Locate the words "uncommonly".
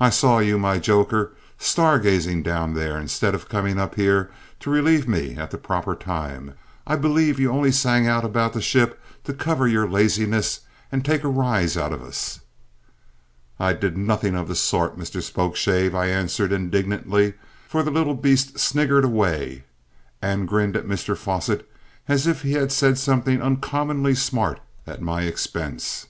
23.42-24.14